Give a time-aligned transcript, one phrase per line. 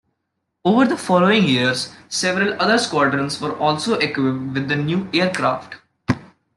[0.65, 5.75] Over the following years, several other squadrons were also equipped with the new aircraft.